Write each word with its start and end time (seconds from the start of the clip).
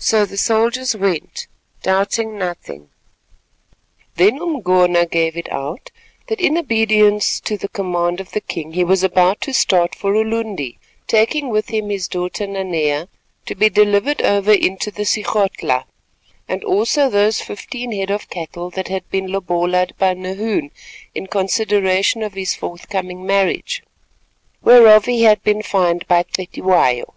So 0.00 0.26
the 0.26 0.36
soldiers 0.36 0.96
went, 0.96 1.46
doubting 1.84 2.36
nothing. 2.36 2.88
Then 4.16 4.40
Umgona 4.40 5.06
gave 5.06 5.36
it 5.36 5.48
out 5.52 5.92
that 6.26 6.40
in 6.40 6.58
obedience 6.58 7.38
to 7.42 7.56
the 7.56 7.68
command 7.68 8.18
of 8.18 8.32
the 8.32 8.40
king 8.40 8.72
he 8.72 8.82
was 8.82 9.04
about 9.04 9.40
to 9.42 9.52
start 9.52 9.94
for 9.94 10.14
Ulundi, 10.16 10.78
taking 11.06 11.48
with 11.48 11.68
him 11.68 11.90
his 11.90 12.08
daughter 12.08 12.44
Nanea 12.44 13.06
to 13.46 13.54
be 13.54 13.68
delivered 13.70 14.20
over 14.22 14.50
into 14.52 14.90
the 14.90 15.04
Sigodhla, 15.04 15.84
and 16.48 16.64
also 16.64 17.08
those 17.08 17.40
fifteen 17.40 17.92
head 17.92 18.10
of 18.10 18.28
cattle 18.30 18.68
that 18.70 18.88
had 18.88 19.08
been 19.12 19.30
lobola'd 19.30 19.94
by 19.96 20.12
Nahoon 20.14 20.72
in 21.14 21.28
consideration 21.28 22.24
of 22.24 22.34
his 22.34 22.52
forthcoming 22.56 23.24
marriage, 23.24 23.84
whereof 24.60 25.04
he 25.04 25.22
had 25.22 25.40
been 25.44 25.62
fined 25.62 26.04
by 26.08 26.24
Cetywayo. 26.24 27.14